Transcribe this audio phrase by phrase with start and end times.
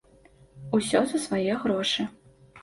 [0.77, 2.09] Усё за свае грошы.